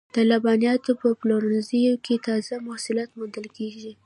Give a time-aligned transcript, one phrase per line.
[0.15, 3.91] د لبنیاتو په پلورنځیو کې تازه محصولات موندل کیږي.